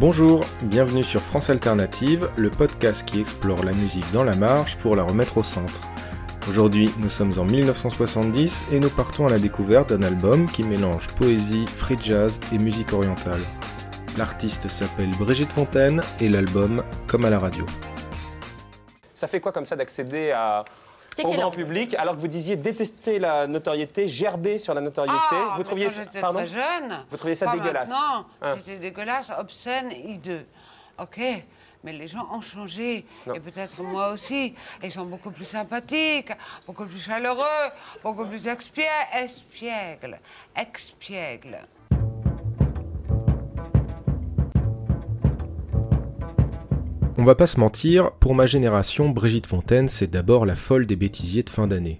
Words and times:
Bonjour, 0.00 0.44
bienvenue 0.62 1.02
sur 1.02 1.20
France 1.20 1.50
Alternative, 1.50 2.30
le 2.36 2.50
podcast 2.50 3.04
qui 3.04 3.20
explore 3.20 3.64
la 3.64 3.72
musique 3.72 4.08
dans 4.12 4.22
la 4.22 4.36
marche 4.36 4.76
pour 4.76 4.94
la 4.94 5.02
remettre 5.02 5.38
au 5.38 5.42
centre. 5.42 5.80
Aujourd'hui, 6.48 6.92
nous 6.98 7.08
sommes 7.08 7.32
en 7.36 7.44
1970 7.44 8.68
et 8.72 8.78
nous 8.78 8.90
partons 8.90 9.26
à 9.26 9.30
la 9.30 9.40
découverte 9.40 9.92
d'un 9.92 10.06
album 10.06 10.48
qui 10.48 10.62
mélange 10.62 11.08
poésie, 11.16 11.66
free 11.66 11.96
jazz 12.00 12.38
et 12.52 12.58
musique 12.58 12.92
orientale. 12.92 13.40
L'artiste 14.16 14.68
s'appelle 14.68 15.10
Brigitte 15.18 15.52
Fontaine 15.52 16.00
et 16.20 16.28
l'album 16.28 16.80
Comme 17.08 17.24
à 17.24 17.30
la 17.30 17.40
radio. 17.40 17.66
Ça 19.14 19.26
fait 19.26 19.40
quoi 19.40 19.50
comme 19.50 19.66
ça 19.66 19.74
d'accéder 19.74 20.30
à, 20.30 20.64
au 21.24 21.32
grand 21.32 21.50
public 21.50 21.94
alors 21.94 22.14
que 22.14 22.20
vous 22.20 22.28
disiez 22.28 22.56
détester 22.56 23.18
la 23.18 23.46
notoriété, 23.46 24.08
gerber 24.08 24.58
sur 24.58 24.74
la 24.74 24.80
notoriété 24.80 25.18
Ah, 25.32 25.54
Vous 25.56 25.62
trouviez 25.62 25.90
ça, 25.90 26.02
pardon 26.20 26.40
très 26.40 26.48
jeune. 26.48 27.04
Vous 27.10 27.16
trouviez 27.16 27.34
ça 27.34 27.46
Pas 27.46 27.52
dégueulasse 27.52 27.90
maintenant. 27.90 28.26
Hein. 28.42 28.54
C'était 28.58 28.78
dégueulasse, 28.78 29.30
obscène, 29.38 29.92
hideux. 29.92 30.46
Ok, 30.98 31.20
mais 31.84 31.92
les 31.92 32.08
gens 32.08 32.28
ont 32.32 32.40
changé. 32.40 33.06
Non. 33.26 33.34
Et 33.34 33.40
peut-être 33.40 33.80
moi 33.82 34.10
aussi. 34.12 34.54
Ils 34.82 34.90
sont 34.90 35.04
beaucoup 35.06 35.30
plus 35.30 35.44
sympathiques, 35.44 36.32
beaucoup 36.66 36.86
plus 36.86 37.00
chaleureux, 37.00 37.70
beaucoup 38.02 38.26
plus 38.26 38.46
expiègles. 38.48 38.88
Espiègles. 39.14 40.18
Expiègles. 40.56 41.58
On 47.20 47.24
va 47.24 47.34
pas 47.34 47.48
se 47.48 47.58
mentir, 47.58 48.12
pour 48.12 48.36
ma 48.36 48.46
génération, 48.46 49.10
Brigitte 49.10 49.48
Fontaine, 49.48 49.88
c'est 49.88 50.08
d'abord 50.08 50.46
la 50.46 50.54
folle 50.54 50.86
des 50.86 50.94
bêtisiers 50.94 51.42
de 51.42 51.50
fin 51.50 51.66
d'année. 51.66 51.98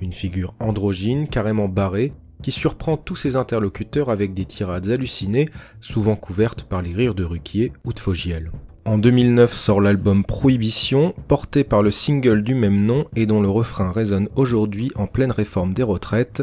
Une 0.00 0.14
figure 0.14 0.54
androgyne, 0.58 1.28
carrément 1.28 1.68
barrée, 1.68 2.14
qui 2.42 2.50
surprend 2.50 2.96
tous 2.96 3.14
ses 3.14 3.36
interlocuteurs 3.36 4.08
avec 4.08 4.32
des 4.32 4.46
tirades 4.46 4.88
hallucinées, 4.88 5.50
souvent 5.82 6.16
couvertes 6.16 6.62
par 6.62 6.80
les 6.80 6.94
rires 6.94 7.14
de 7.14 7.24
Ruquier 7.24 7.74
ou 7.84 7.92
de 7.92 8.00
Fogiel. 8.00 8.52
En 8.86 8.96
2009 8.96 9.52
sort 9.52 9.82
l'album 9.82 10.24
Prohibition, 10.24 11.14
porté 11.28 11.62
par 11.62 11.82
le 11.82 11.90
single 11.90 12.42
du 12.42 12.54
même 12.54 12.86
nom 12.86 13.04
et 13.16 13.26
dont 13.26 13.42
le 13.42 13.50
refrain 13.50 13.92
résonne 13.92 14.30
aujourd'hui 14.34 14.90
en 14.96 15.06
pleine 15.06 15.32
réforme 15.32 15.74
des 15.74 15.82
retraites. 15.82 16.42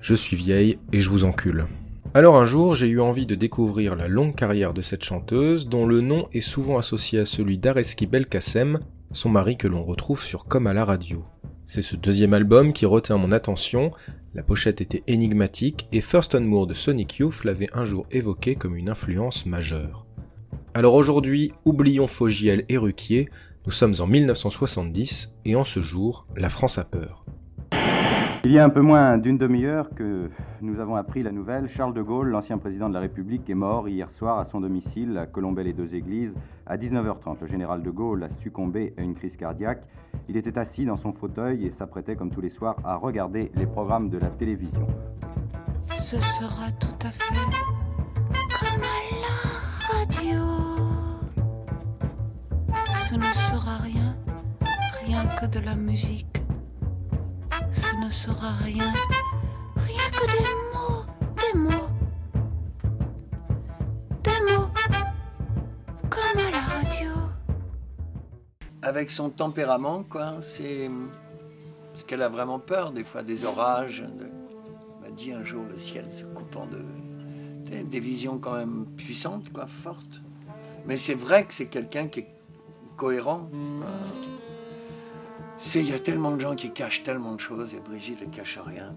Je 0.00 0.14
suis 0.14 0.36
vieille 0.36 0.78
et 0.94 1.00
je 1.00 1.10
vous 1.10 1.24
encule. 1.24 1.66
Alors 2.12 2.36
un 2.36 2.44
jour, 2.44 2.74
j'ai 2.74 2.88
eu 2.88 3.00
envie 3.00 3.24
de 3.24 3.36
découvrir 3.36 3.94
la 3.94 4.08
longue 4.08 4.34
carrière 4.34 4.74
de 4.74 4.80
cette 4.80 5.04
chanteuse, 5.04 5.68
dont 5.68 5.86
le 5.86 6.00
nom 6.00 6.26
est 6.32 6.40
souvent 6.40 6.76
associé 6.76 7.20
à 7.20 7.24
celui 7.24 7.56
d'Areski 7.56 8.06
Belkacem, 8.06 8.80
son 9.12 9.28
mari 9.28 9.56
que 9.56 9.68
l'on 9.68 9.84
retrouve 9.84 10.20
sur 10.20 10.46
Comme 10.46 10.66
à 10.66 10.74
la 10.74 10.84
radio. 10.84 11.24
C'est 11.68 11.82
ce 11.82 11.94
deuxième 11.94 12.34
album 12.34 12.72
qui 12.72 12.84
retient 12.84 13.16
mon 13.16 13.30
attention, 13.30 13.92
la 14.34 14.42
pochette 14.42 14.80
était 14.80 15.04
énigmatique 15.06 15.86
et 15.92 16.00
Thurston 16.00 16.40
Moore 16.40 16.66
de 16.66 16.74
Sonic 16.74 17.18
Youth 17.18 17.44
l'avait 17.44 17.70
un 17.74 17.84
jour 17.84 18.06
évoqué 18.10 18.56
comme 18.56 18.74
une 18.74 18.90
influence 18.90 19.46
majeure. 19.46 20.04
Alors 20.74 20.94
aujourd'hui, 20.94 21.52
oublions 21.64 22.08
Fogiel 22.08 22.64
et 22.68 22.76
Ruquier, 22.76 23.28
nous 23.66 23.72
sommes 23.72 23.94
en 24.00 24.08
1970 24.08 25.32
et 25.44 25.54
en 25.54 25.64
ce 25.64 25.78
jour, 25.78 26.26
la 26.36 26.50
France 26.50 26.76
a 26.76 26.84
peur. 26.84 27.24
Il 28.42 28.52
y 28.52 28.58
a 28.58 28.64
un 28.64 28.70
peu 28.70 28.80
moins 28.80 29.18
d'une 29.18 29.36
demi-heure 29.36 29.90
que 29.94 30.30
nous 30.62 30.80
avons 30.80 30.96
appris 30.96 31.22
la 31.22 31.30
nouvelle. 31.30 31.68
Charles 31.68 31.92
de 31.92 32.00
Gaulle, 32.00 32.30
l'ancien 32.30 32.56
président 32.56 32.88
de 32.88 32.94
la 32.94 33.00
République, 33.00 33.50
est 33.50 33.54
mort 33.54 33.86
hier 33.86 34.10
soir 34.12 34.38
à 34.38 34.46
son 34.46 34.60
domicile 34.62 35.18
à 35.18 35.26
Colombey-les-Deux-Églises 35.26 36.32
à 36.66 36.78
19h30. 36.78 37.36
Le 37.42 37.46
général 37.48 37.82
de 37.82 37.90
Gaulle 37.90 38.24
a 38.24 38.30
succombé 38.42 38.94
à 38.96 39.02
une 39.02 39.14
crise 39.14 39.36
cardiaque. 39.36 39.82
Il 40.30 40.38
était 40.38 40.58
assis 40.58 40.86
dans 40.86 40.96
son 40.96 41.12
fauteuil 41.12 41.66
et 41.66 41.72
s'apprêtait, 41.72 42.16
comme 42.16 42.30
tous 42.30 42.40
les 42.40 42.48
soirs, 42.48 42.76
à 42.82 42.96
regarder 42.96 43.50
les 43.56 43.66
programmes 43.66 44.08
de 44.08 44.16
la 44.16 44.28
télévision. 44.30 44.86
Ce 45.98 46.18
sera 46.18 46.70
tout 46.80 47.06
à 47.06 47.10
fait 47.10 47.34
comme 48.58 48.82
à 48.82 49.00
la 49.20 49.34
radio. 49.98 50.40
Ce 53.06 53.14
ne 53.14 53.32
sera 53.34 53.76
rien, 53.82 54.16
rien 55.06 55.26
que 55.38 55.46
de 55.46 55.62
la 55.62 55.74
musique. 55.74 56.39
Ce 57.90 57.96
ne 57.96 58.10
sera 58.10 58.50
rien, 58.62 58.92
rien 59.76 60.10
que 60.12 60.26
des 60.26 60.54
mots, 60.72 61.04
des 61.36 61.58
mots. 61.58 61.90
Des 64.22 64.52
mots, 64.52 64.68
comme 66.08 66.38
à 66.38 66.50
la 66.52 66.60
radio. 66.60 67.10
avec 68.82 69.10
son 69.10 69.30
tempérament, 69.30 70.04
quoi. 70.04 70.36
C'est 70.40 70.88
parce 71.90 72.04
qu'elle 72.04 72.22
a 72.22 72.28
vraiment 72.28 72.60
peur 72.60 72.92
des 72.92 73.02
fois 73.02 73.24
des 73.24 73.44
orages. 73.44 74.02
De... 74.02 74.26
M'a 75.02 75.10
dit 75.10 75.32
un 75.32 75.42
jour 75.42 75.64
le 75.68 75.76
ciel 75.76 76.06
se 76.12 76.24
coupant 76.24 76.66
de 76.66 76.84
tu 77.66 77.84
des 77.84 78.00
visions 78.00 78.38
quand 78.38 78.54
même 78.54 78.86
puissantes, 78.96 79.52
quoi, 79.52 79.66
fortes. 79.66 80.22
Mais 80.86 80.96
c'est 80.96 81.14
vrai 81.14 81.44
que 81.44 81.52
c'est 81.52 81.66
quelqu'un 81.66 82.06
qui 82.06 82.20
est 82.20 82.34
cohérent. 82.96 83.48
Il 85.74 85.88
y 85.88 85.94
a 85.94 85.98
tellement 85.98 86.32
de 86.32 86.40
gens 86.40 86.54
qui 86.54 86.70
cachent 86.70 87.02
tellement 87.02 87.34
de 87.34 87.40
choses 87.40 87.74
et 87.74 87.80
Brigitte 87.80 88.26
ne 88.26 88.34
cache 88.34 88.58
rien. 88.64 88.94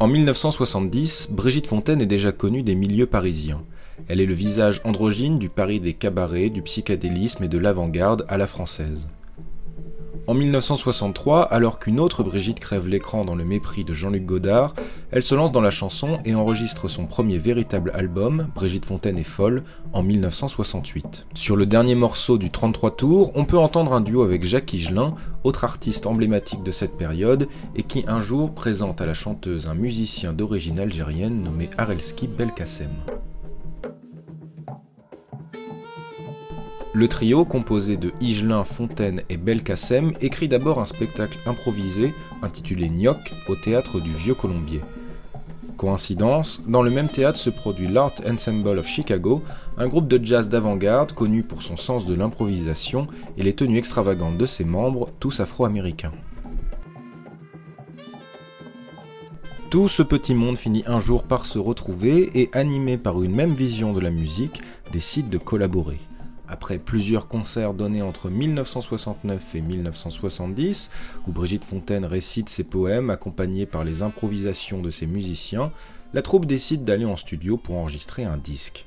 En 0.00 0.06
1970, 0.06 1.30
Brigitte 1.32 1.66
Fontaine 1.66 2.00
est 2.00 2.06
déjà 2.06 2.32
connue 2.32 2.62
des 2.62 2.74
milieux 2.74 3.06
parisiens. 3.06 3.64
Elle 4.06 4.20
est 4.20 4.26
le 4.26 4.34
visage 4.34 4.80
androgyne 4.84 5.38
du 5.38 5.48
Paris 5.48 5.80
des 5.80 5.94
cabarets, 5.94 6.50
du 6.50 6.62
psychédélisme 6.62 7.44
et 7.44 7.48
de 7.48 7.58
l'avant-garde 7.58 8.24
à 8.28 8.38
la 8.38 8.46
française. 8.46 9.08
En 10.28 10.34
1963, 10.34 11.40
alors 11.44 11.78
qu'une 11.78 11.98
autre 11.98 12.22
Brigitte 12.22 12.60
crève 12.60 12.86
l'écran 12.86 13.24
dans 13.24 13.34
le 13.34 13.46
mépris 13.46 13.82
de 13.82 13.94
Jean-Luc 13.94 14.26
Godard, 14.26 14.74
elle 15.10 15.22
se 15.22 15.34
lance 15.34 15.52
dans 15.52 15.62
la 15.62 15.70
chanson 15.70 16.18
et 16.26 16.34
enregistre 16.34 16.86
son 16.86 17.06
premier 17.06 17.38
véritable 17.38 17.90
album, 17.94 18.48
Brigitte 18.54 18.84
Fontaine 18.84 19.16
est 19.16 19.22
folle, 19.22 19.64
en 19.94 20.02
1968. 20.02 21.28
Sur 21.32 21.56
le 21.56 21.64
dernier 21.64 21.94
morceau 21.94 22.36
du 22.36 22.50
33 22.50 22.94
tours, 22.96 23.32
on 23.36 23.46
peut 23.46 23.56
entendre 23.56 23.94
un 23.94 24.02
duo 24.02 24.22
avec 24.22 24.44
Jacques 24.44 24.74
Higelin, 24.74 25.14
autre 25.44 25.64
artiste 25.64 26.06
emblématique 26.06 26.62
de 26.62 26.72
cette 26.72 26.98
période, 26.98 27.48
et 27.74 27.82
qui 27.82 28.04
un 28.06 28.20
jour 28.20 28.52
présente 28.52 29.00
à 29.00 29.06
la 29.06 29.14
chanteuse 29.14 29.66
un 29.66 29.74
musicien 29.74 30.34
d'origine 30.34 30.78
algérienne 30.78 31.42
nommé 31.42 31.70
Arelski 31.78 32.28
Belkacem. 32.28 32.90
Le 36.98 37.06
trio, 37.06 37.44
composé 37.44 37.96
de 37.96 38.10
Higelin, 38.20 38.64
Fontaine 38.64 39.22
et 39.28 39.36
Belkacem, 39.36 40.14
écrit 40.20 40.48
d'abord 40.48 40.80
un 40.80 40.84
spectacle 40.84 41.38
improvisé 41.46 42.12
intitulé 42.42 42.88
Gnoc 42.88 43.18
au 43.46 43.54
théâtre 43.54 44.00
du 44.00 44.12
Vieux 44.12 44.34
Colombier. 44.34 44.80
Coïncidence, 45.76 46.60
dans 46.66 46.82
le 46.82 46.90
même 46.90 47.08
théâtre 47.08 47.38
se 47.38 47.50
produit 47.50 47.86
l'Art 47.86 48.14
Ensemble 48.28 48.80
of 48.80 48.88
Chicago, 48.88 49.44
un 49.76 49.86
groupe 49.86 50.08
de 50.08 50.18
jazz 50.20 50.48
d'avant-garde 50.48 51.12
connu 51.12 51.44
pour 51.44 51.62
son 51.62 51.76
sens 51.76 52.04
de 52.04 52.16
l'improvisation 52.16 53.06
et 53.36 53.44
les 53.44 53.52
tenues 53.52 53.78
extravagantes 53.78 54.36
de 54.36 54.46
ses 54.46 54.64
membres, 54.64 55.08
tous 55.20 55.38
afro-américains. 55.38 56.14
Tout 59.70 59.86
ce 59.86 60.02
petit 60.02 60.34
monde 60.34 60.58
finit 60.58 60.82
un 60.88 60.98
jour 60.98 61.22
par 61.22 61.46
se 61.46 61.60
retrouver 61.60 62.28
et, 62.34 62.50
animé 62.54 62.98
par 62.98 63.22
une 63.22 63.36
même 63.36 63.54
vision 63.54 63.92
de 63.92 64.00
la 64.00 64.10
musique, 64.10 64.60
décide 64.90 65.28
de 65.28 65.38
collaborer. 65.38 66.00
Après 66.48 66.78
plusieurs 66.78 67.28
concerts 67.28 67.74
donnés 67.74 68.00
entre 68.00 68.30
1969 68.30 69.54
et 69.54 69.60
1970, 69.60 70.90
où 71.26 71.32
Brigitte 71.32 71.64
Fontaine 71.64 72.06
récite 72.06 72.48
ses 72.48 72.64
poèmes 72.64 73.10
accompagnés 73.10 73.66
par 73.66 73.84
les 73.84 74.02
improvisations 74.02 74.80
de 74.80 74.88
ses 74.88 75.06
musiciens, 75.06 75.72
la 76.14 76.22
troupe 76.22 76.46
décide 76.46 76.84
d'aller 76.84 77.04
en 77.04 77.16
studio 77.16 77.58
pour 77.58 77.76
enregistrer 77.76 78.24
un 78.24 78.38
disque. 78.38 78.86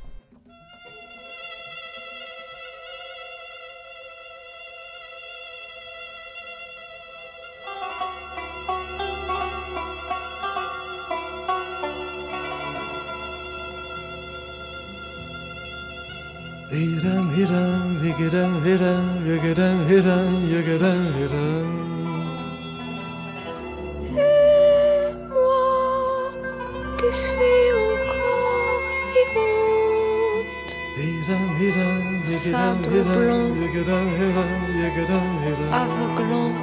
Hiram, 16.72 17.28
hiram, 17.36 18.00
hiram, 18.02 18.54
hiram, 18.64 19.04
hiram, 19.18 19.78
hiram, 19.90 20.28
hiram, 20.64 21.02
hiram. 21.18 21.70
Moi 25.34 26.32
qui 26.98 27.10
suis 27.22 27.68
encore 27.84 28.84
vivante. 29.14 30.74
Hiram, 30.98 31.46
hiram, 31.60 32.24
hiram, 32.24 32.40
Sable 32.40 32.88
hiram, 32.94 33.20
blanc. 33.20 33.52
hiram, 33.74 34.08
hiram, 34.20 34.52
hiram, 34.96 35.30
hiram. 35.44 35.72
aveuglant. 35.82 36.54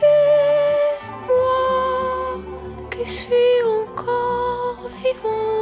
Et 0.00 0.96
moi 1.28 2.40
qui 2.90 3.04
suis 3.06 3.56
encore 3.76 4.88
vivante. 5.02 5.59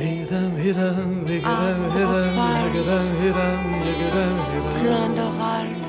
Hiram, 0.00 0.56
hiram, 0.56 1.26
hiram, 1.28 1.78
hiram, 1.94 2.24
Rafael. 2.24 2.72
hiram, 2.72 3.08
hiram, 3.20 3.60
hiram, 3.84 4.36
hiram. 4.56 4.80
Plein 4.80 5.08
de 5.10 5.20
râles. 5.38 5.82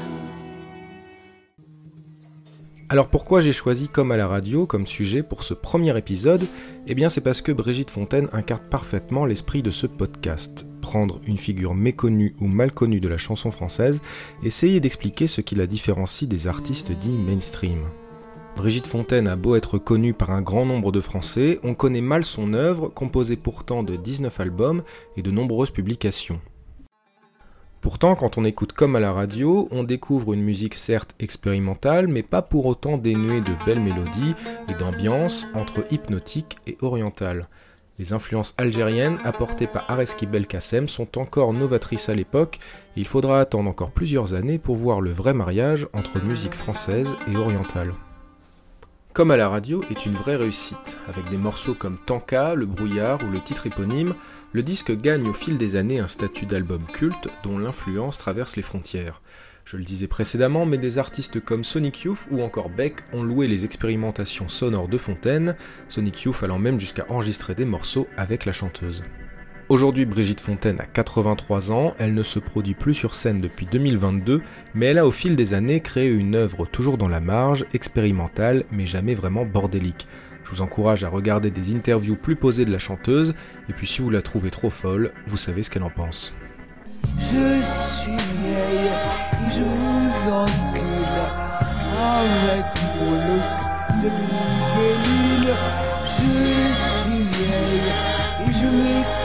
Alors 2.89 3.07
pourquoi 3.07 3.39
j'ai 3.39 3.53
choisi 3.53 3.87
Comme 3.87 4.11
à 4.11 4.17
la 4.17 4.27
radio 4.27 4.65
comme 4.65 4.85
sujet 4.85 5.23
pour 5.23 5.45
ce 5.45 5.53
premier 5.53 5.97
épisode? 5.97 6.49
Eh 6.87 6.93
bien 6.93 7.07
c'est 7.07 7.21
parce 7.21 7.39
que 7.39 7.53
Brigitte 7.53 7.89
Fontaine 7.89 8.27
incarne 8.33 8.67
parfaitement 8.69 9.25
l'esprit 9.25 9.63
de 9.63 9.71
ce 9.71 9.87
podcast. 9.87 10.65
Prendre 10.81 11.21
une 11.25 11.37
figure 11.37 11.73
méconnue 11.73 12.35
ou 12.41 12.47
mal 12.47 12.73
connue 12.73 12.99
de 12.99 13.07
la 13.07 13.17
chanson 13.17 13.49
française, 13.49 14.01
essayer 14.43 14.81
d'expliquer 14.81 15.27
ce 15.27 15.39
qui 15.39 15.55
la 15.55 15.67
différencie 15.67 16.27
des 16.27 16.47
artistes 16.47 16.91
dits 16.91 17.17
mainstream. 17.17 17.79
Brigitte 18.55 18.87
Fontaine 18.87 19.27
a 19.27 19.35
beau 19.35 19.55
être 19.55 19.77
connue 19.77 20.13
par 20.13 20.31
un 20.31 20.41
grand 20.41 20.65
nombre 20.65 20.91
de 20.91 21.01
Français, 21.01 21.59
on 21.63 21.73
connaît 21.73 22.01
mal 22.01 22.23
son 22.23 22.53
œuvre, 22.53 22.89
composée 22.89 23.37
pourtant 23.37 23.81
de 23.81 23.95
19 23.95 24.39
albums 24.39 24.83
et 25.15 25.21
de 25.21 25.31
nombreuses 25.31 25.71
publications. 25.71 26.39
Pourtant, 27.81 28.15
quand 28.15 28.37
on 28.37 28.43
écoute 28.43 28.73
comme 28.73 28.95
à 28.95 28.99
la 28.99 29.11
radio, 29.11 29.67
on 29.71 29.83
découvre 29.83 30.33
une 30.33 30.43
musique 30.43 30.75
certes 30.75 31.15
expérimentale, 31.19 32.07
mais 32.07 32.21
pas 32.21 32.43
pour 32.43 32.67
autant 32.67 32.97
dénuée 32.97 33.41
de 33.41 33.53
belles 33.65 33.81
mélodies 33.81 34.35
et 34.69 34.75
d'ambiance 34.75 35.47
entre 35.55 35.83
hypnotique 35.91 36.57
et 36.67 36.77
orientale. 36.81 37.47
Les 37.97 38.13
influences 38.13 38.53
algériennes 38.59 39.17
apportées 39.23 39.67
par 39.67 39.89
Areski 39.89 40.27
Belkacem 40.27 40.87
sont 40.87 41.17
encore 41.17 41.53
novatrices 41.53 42.09
à 42.09 42.13
l'époque, 42.13 42.59
et 42.95 42.99
il 42.99 43.07
faudra 43.07 43.39
attendre 43.39 43.69
encore 43.69 43.91
plusieurs 43.91 44.35
années 44.35 44.59
pour 44.59 44.75
voir 44.75 45.01
le 45.01 45.11
vrai 45.11 45.33
mariage 45.33 45.87
entre 45.93 46.23
musique 46.23 46.53
française 46.53 47.15
et 47.31 47.35
orientale. 47.35 47.93
Comme 49.13 49.31
à 49.31 49.37
la 49.37 49.49
radio 49.49 49.83
est 49.91 50.05
une 50.05 50.13
vraie 50.13 50.37
réussite, 50.37 50.97
avec 51.09 51.29
des 51.29 51.35
morceaux 51.35 51.73
comme 51.73 51.97
Tanka, 51.97 52.55
Le 52.55 52.65
Brouillard 52.65 53.19
ou 53.21 53.29
le 53.29 53.41
titre 53.41 53.67
éponyme, 53.67 54.15
le 54.53 54.63
disque 54.63 54.95
gagne 54.95 55.27
au 55.27 55.33
fil 55.33 55.57
des 55.57 55.75
années 55.75 55.99
un 55.99 56.07
statut 56.07 56.45
d'album 56.45 56.85
culte 56.85 57.27
dont 57.43 57.57
l'influence 57.57 58.17
traverse 58.17 58.55
les 58.55 58.61
frontières. 58.61 59.21
Je 59.65 59.75
le 59.75 59.83
disais 59.83 60.07
précédemment, 60.07 60.65
mais 60.65 60.77
des 60.77 60.97
artistes 60.97 61.43
comme 61.43 61.65
Sonic 61.65 62.03
Youth 62.03 62.27
ou 62.31 62.41
encore 62.41 62.69
Beck 62.69 63.03
ont 63.11 63.23
loué 63.23 63.49
les 63.49 63.65
expérimentations 63.65 64.47
sonores 64.47 64.87
de 64.87 64.97
Fontaine, 64.97 65.57
Sonic 65.89 66.21
Youth 66.23 66.41
allant 66.41 66.59
même 66.59 66.79
jusqu'à 66.79 67.05
enregistrer 67.09 67.53
des 67.53 67.65
morceaux 67.65 68.07
avec 68.15 68.45
la 68.45 68.53
chanteuse. 68.53 69.03
Aujourd'hui, 69.71 70.03
Brigitte 70.05 70.41
Fontaine 70.41 70.81
a 70.81 70.85
83 70.85 71.71
ans, 71.71 71.93
elle 71.97 72.13
ne 72.13 72.23
se 72.23 72.39
produit 72.39 72.73
plus 72.73 72.93
sur 72.93 73.15
scène 73.15 73.39
depuis 73.39 73.65
2022, 73.65 74.41
mais 74.73 74.87
elle 74.87 74.97
a 74.97 75.07
au 75.07 75.11
fil 75.11 75.37
des 75.37 75.53
années 75.53 75.79
créé 75.79 76.09
une 76.09 76.35
œuvre 76.35 76.65
toujours 76.65 76.97
dans 76.97 77.07
la 77.07 77.21
marge, 77.21 77.65
expérimentale, 77.73 78.65
mais 78.69 78.85
jamais 78.85 79.13
vraiment 79.13 79.45
bordélique. 79.45 80.09
Je 80.43 80.51
vous 80.51 80.61
encourage 80.61 81.05
à 81.05 81.07
regarder 81.07 81.51
des 81.51 81.73
interviews 81.73 82.17
plus 82.17 82.35
posées 82.35 82.65
de 82.65 82.71
la 82.73 82.79
chanteuse, 82.79 83.33
et 83.69 83.73
puis 83.73 83.87
si 83.87 84.01
vous 84.01 84.09
la 84.09 84.21
trouvez 84.21 84.51
trop 84.51 84.69
folle, 84.69 85.13
vous 85.25 85.37
savez 85.37 85.63
ce 85.63 85.69
qu'elle 85.69 85.83
en 85.83 85.89
pense. 85.89 86.33
Je 87.17 87.61
suis 87.61 88.11
vieille 88.41 88.91
et 88.91 89.51
je 89.55 89.61
vous 89.61 90.31
encule 90.31 91.15
avec 91.97 92.65
mon 92.99 93.11
look 93.13 94.03
de. 94.03 94.09
Je 96.03 96.73
suis 96.73 97.23
vieille 97.31 97.93
et 98.41 98.51
je 98.51 98.67
vais 98.67 99.20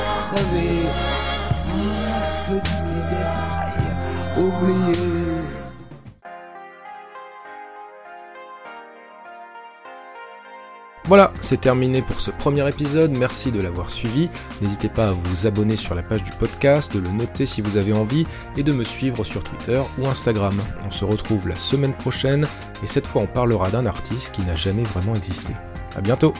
Voilà, 11.04 11.32
c'est 11.40 11.60
terminé 11.60 12.02
pour 12.02 12.20
ce 12.20 12.32
premier 12.32 12.68
épisode, 12.68 13.16
merci 13.16 13.52
de 13.52 13.60
l'avoir 13.60 13.90
suivi. 13.90 14.28
N'hésitez 14.60 14.88
pas 14.88 15.10
à 15.10 15.12
vous 15.12 15.46
abonner 15.46 15.76
sur 15.76 15.94
la 15.94 16.02
page 16.02 16.24
du 16.24 16.32
podcast, 16.32 16.92
de 16.92 16.98
le 16.98 17.10
noter 17.10 17.46
si 17.46 17.60
vous 17.60 17.76
avez 17.76 17.92
envie 17.92 18.26
et 18.56 18.64
de 18.64 18.72
me 18.72 18.82
suivre 18.82 19.22
sur 19.22 19.44
Twitter 19.44 19.80
ou 19.98 20.08
Instagram. 20.08 20.60
On 20.84 20.90
se 20.90 21.04
retrouve 21.04 21.46
la 21.46 21.54
semaine 21.54 21.94
prochaine 21.94 22.48
et 22.82 22.88
cette 22.88 23.06
fois 23.06 23.22
on 23.22 23.28
parlera 23.28 23.70
d'un 23.70 23.86
artiste 23.86 24.34
qui 24.34 24.42
n'a 24.42 24.56
jamais 24.56 24.82
vraiment 24.82 25.14
existé. 25.14 25.52
A 25.94 26.00
bientôt 26.00 26.34